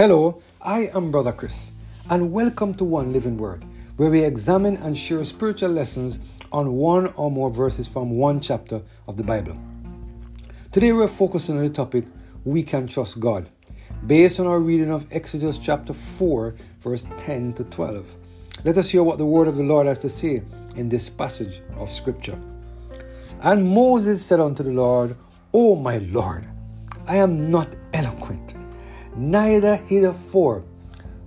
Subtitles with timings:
[0.00, 1.72] Hello, I am Brother Chris,
[2.08, 3.62] and welcome to One Living Word,
[3.98, 6.18] where we examine and share spiritual lessons
[6.50, 9.58] on one or more verses from one chapter of the Bible.
[10.72, 12.06] Today we're focusing on the topic
[12.46, 13.50] We Can Trust God,
[14.06, 18.16] based on our reading of Exodus chapter 4, verse 10 to 12.
[18.64, 20.42] Let us hear what the word of the Lord has to say
[20.76, 22.38] in this passage of Scripture.
[23.42, 25.14] And Moses said unto the Lord,
[25.52, 26.46] O my Lord,
[27.06, 28.54] I am not eloquent,
[29.20, 30.64] neither heretofore,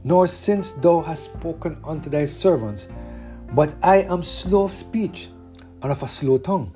[0.04, 2.88] nor since thou hast spoken unto thy servants,
[3.54, 5.30] but I am slow of speech
[5.82, 6.76] and of a slow tongue.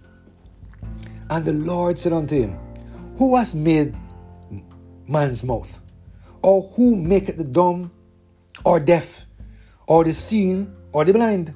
[1.29, 2.57] And the Lord said unto him,
[3.17, 3.95] Who has made
[5.07, 5.79] man's mouth?
[6.43, 7.91] Or who maketh the dumb,
[8.63, 9.25] or deaf,
[9.87, 11.53] or the seeing, or the blind?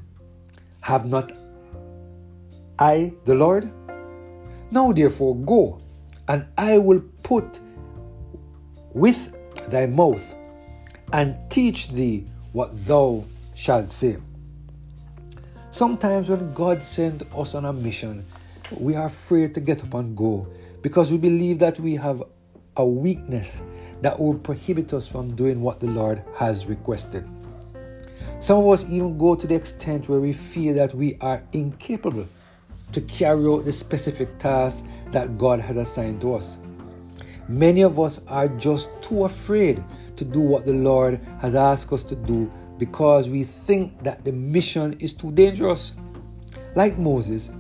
[0.82, 1.32] Have not
[2.80, 3.72] I the Lord?
[4.72, 5.80] Now therefore go,
[6.28, 7.60] and I will put
[8.94, 9.38] with
[9.70, 10.36] thy mouth
[11.14, 13.24] and teach thee what thou
[13.56, 14.18] shalt say.
[15.72, 18.26] Sometimes when God sends us on a mission,
[18.78, 20.48] we are afraid to get up and go
[20.82, 22.24] because we believe that we have
[22.78, 23.62] a weakness
[24.02, 27.28] that will prohibit us from doing what the Lord has requested.
[28.40, 32.28] Some of us even go to the extent where we feel that we are incapable
[32.92, 36.58] to carry out the specific task that God has assigned to us.
[37.48, 39.84] Many of us are just too afraid
[40.16, 44.32] to do what the Lord has asked us to do because we think that the
[44.32, 45.94] mission is too dangerous.
[46.76, 47.52] Like Moses,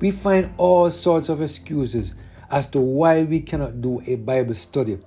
[0.00, 2.14] we find all sorts of excuses
[2.50, 4.98] as to why we cannot do a Bible study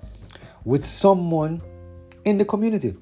[0.66, 1.62] with someone
[2.26, 2.96] in the community.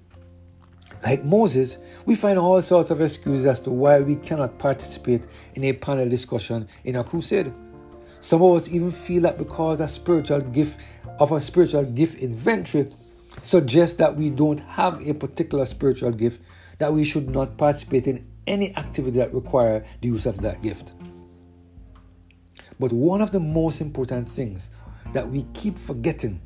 [1.03, 5.63] Like Moses, we find all sorts of excuses as to why we cannot participate in
[5.65, 7.53] a panel discussion in a crusade.
[8.27, 10.81] Some of us even feel that because a spiritual gift
[11.17, 12.89] of a spiritual gift inventory
[13.41, 16.41] suggests that we don't have a particular spiritual gift,
[16.79, 20.91] that we should not participate in any activity that require the use of that gift.
[22.77, 24.71] But one of the most important things
[25.13, 26.41] that we keep forgetting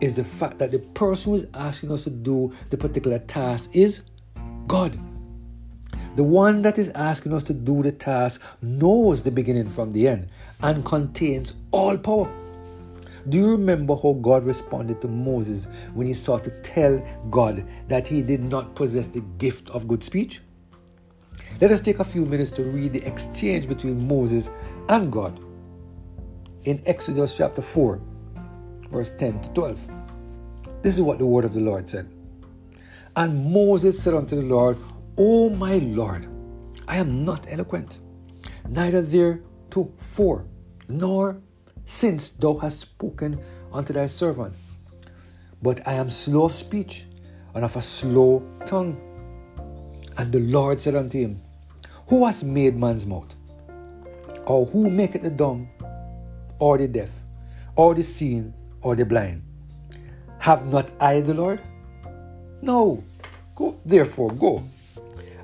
[0.00, 3.70] is the fact that the person who is asking us to do the particular task
[3.72, 4.02] is
[4.68, 4.96] God.
[6.16, 10.06] The one that is asking us to do the task knows the beginning from the
[10.06, 10.28] end
[10.60, 12.30] and contains all power.
[13.28, 18.06] Do you remember how God responded to Moses when he sought to tell God that
[18.06, 20.40] he did not possess the gift of good speech?
[21.60, 24.50] Let us take a few minutes to read the exchange between Moses
[24.88, 25.40] and God
[26.64, 28.00] in Exodus chapter 4,
[28.90, 29.88] verse 10 to 12.
[30.82, 32.08] This is what the word of the Lord said.
[33.16, 34.76] And Moses said unto the Lord,
[35.16, 36.26] O my Lord,
[36.88, 38.00] I am not eloquent,
[38.68, 40.44] neither theretofore,
[40.88, 41.36] nor
[41.86, 43.38] since thou hast spoken
[43.72, 44.54] unto thy servant.
[45.62, 47.06] But I am slow of speech
[47.54, 48.98] and of a slow tongue.
[50.18, 51.40] And the Lord said unto him,
[52.08, 53.36] Who has made man's mouth?
[54.46, 55.68] Or who maketh the dumb,
[56.58, 57.10] or the deaf,
[57.76, 58.52] or the seeing,
[58.82, 59.42] or the blind?
[60.40, 61.60] Have not I the Lord?
[62.62, 63.04] No.
[63.54, 64.64] Go, therefore, go,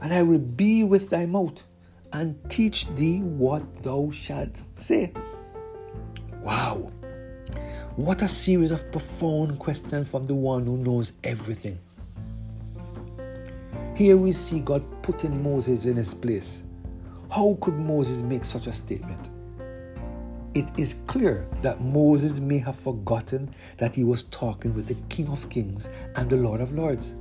[0.00, 1.62] and I will be with thy mouth,
[2.12, 5.12] and teach thee what thou shalt say.
[6.42, 6.90] Wow.
[7.96, 11.78] What a series of profound questions from the one who knows everything.
[13.94, 16.64] Here we see God putting Moses in his place.
[17.30, 19.28] How could Moses make such a statement?
[20.54, 25.28] It is clear that Moses may have forgotten that he was talking with the King
[25.28, 27.14] of Kings and the Lord of Lords.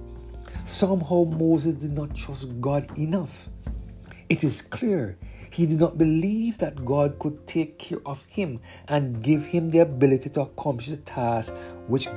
[0.65, 3.49] Somehow Moses did not trust God enough.
[4.29, 5.17] It is clear
[5.51, 9.79] he did not believe that God could take care of him and give him the
[9.79, 11.53] ability to accomplish the task
[11.87, 12.07] which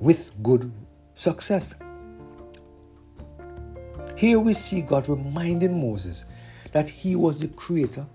[0.00, 0.70] with good
[1.14, 1.74] success.
[4.16, 6.24] Here we see God reminding Moses
[6.72, 8.06] that he was the creator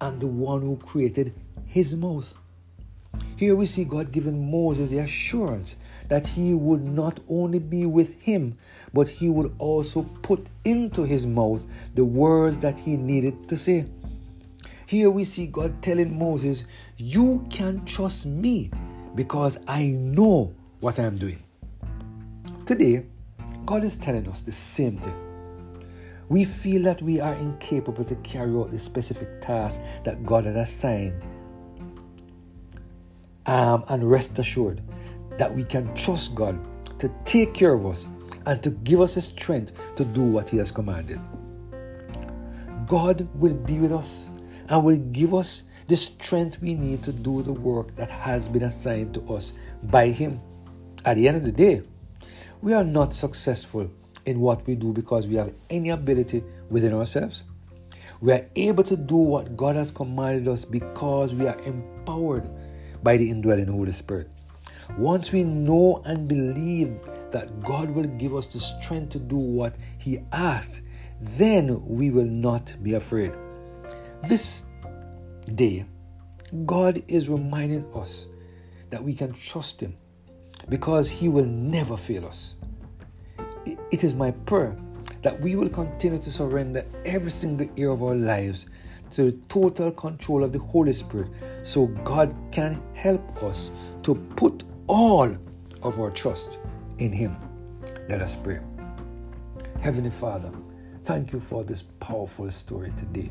[0.00, 1.32] and the one who created
[1.66, 2.34] his mouth.
[3.36, 5.76] Here we see God giving Moses the assurance
[6.08, 8.56] that he would not only be with him,
[8.92, 11.64] but he would also put into his mouth
[11.94, 13.86] the words that he needed to say.
[14.86, 16.64] Here we see God telling Moses,
[16.96, 18.70] You can trust me
[19.14, 21.42] because I know what I'm doing.
[22.66, 23.06] Today,
[23.66, 25.14] God is telling us the same thing.
[26.28, 30.56] We feel that we are incapable to carry out the specific task that God has
[30.56, 31.22] assigned.
[33.46, 34.82] Um, and rest assured
[35.38, 36.58] that we can trust God
[36.98, 38.08] to take care of us
[38.46, 41.20] and to give us the strength to do what He has commanded.
[42.86, 44.28] God will be with us
[44.68, 48.62] and will give us the strength we need to do the work that has been
[48.62, 49.52] assigned to us
[49.84, 50.40] by Him.
[51.04, 51.82] At the end of the day,
[52.64, 53.90] We are not successful
[54.24, 57.44] in what we do because we have any ability within ourselves.
[58.22, 62.48] We are able to do what God has commanded us because we are empowered
[63.02, 64.30] by the indwelling Holy Spirit.
[64.98, 67.00] Once we know and believe
[67.30, 70.82] that God will give us the strength to do what He asks,
[71.20, 73.32] then we will not be afraid.
[74.24, 74.64] This
[75.54, 75.84] day,
[76.66, 78.26] God is reminding us
[78.90, 79.96] that we can trust Him
[80.68, 82.54] because He will never fail us.
[83.66, 84.76] It is my prayer
[85.22, 88.66] that we will continue to surrender every single area of our lives
[89.12, 91.30] to the total control of the Holy Spirit
[91.62, 93.70] so God can help us
[94.02, 95.34] to put all
[95.82, 96.58] of our trust
[96.98, 97.36] in Him.
[98.08, 98.60] Let us pray.
[99.80, 100.52] Heavenly Father,
[101.04, 103.30] thank you for this powerful story today.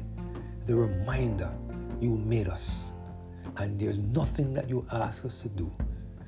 [0.65, 1.51] The reminder
[2.00, 2.91] you made us,
[3.57, 5.71] and there's nothing that you ask us to do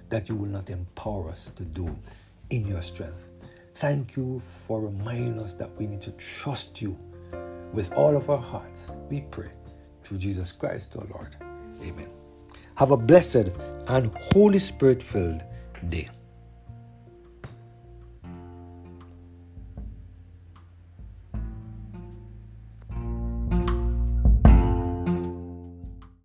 [0.10, 1.96] that you will not empower us to do
[2.50, 3.30] in your strength.
[3.76, 6.98] Thank you for reminding us that we need to trust you
[7.74, 8.96] with all of our hearts.
[9.10, 9.52] We pray
[10.04, 11.36] through Jesus Christ, our Lord.
[11.82, 12.25] Amen.
[12.78, 13.52] Have a blessed
[13.88, 15.44] and Holy Spirit filled
[15.90, 16.10] day.